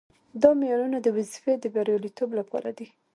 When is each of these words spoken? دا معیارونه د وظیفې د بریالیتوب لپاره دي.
دا 0.41 0.49
معیارونه 0.59 0.97
د 1.01 1.07
وظیفې 1.17 1.53
د 1.59 1.65
بریالیتوب 1.73 2.29
لپاره 2.39 2.69
دي. 2.77 2.87